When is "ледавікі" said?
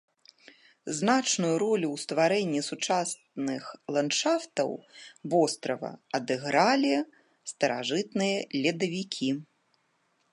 8.65-9.29